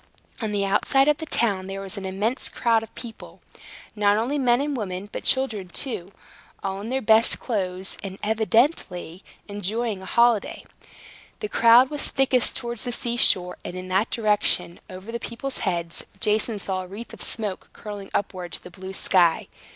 On 0.41 0.51
the 0.51 0.65
outside 0.65 1.07
of 1.07 1.17
the 1.19 1.27
town 1.27 1.67
there 1.67 1.79
was 1.79 1.95
an 1.95 2.07
immense 2.07 2.49
crowd 2.49 2.81
of 2.81 2.95
people, 2.95 3.39
not 3.95 4.17
only 4.17 4.39
men 4.39 4.59
and 4.59 4.75
women, 4.75 5.07
but 5.11 5.23
children 5.23 5.67
too, 5.67 6.11
all 6.63 6.81
in 6.81 6.89
their 6.89 7.03
best 7.03 7.39
clothes, 7.39 7.99
and 8.01 8.17
evidently 8.23 9.23
enjoying 9.47 10.01
a 10.01 10.05
holiday. 10.07 10.63
The 11.39 11.49
crowd 11.49 11.91
was 11.91 12.09
thickest 12.09 12.55
towards 12.55 12.85
the 12.85 12.91
sea 12.91 13.15
shore; 13.15 13.59
and 13.63 13.75
in 13.75 13.89
that 13.89 14.09
direction, 14.09 14.79
over 14.89 15.11
the 15.11 15.19
people's 15.19 15.59
heads, 15.59 16.03
Jason 16.19 16.57
saw 16.57 16.81
a 16.81 16.87
wreath 16.87 17.13
of 17.13 17.21
smoke 17.21 17.69
curling 17.71 18.09
upward 18.11 18.53
to 18.53 18.63
the 18.63 18.71
blue 18.71 18.93
sky. 18.93 19.49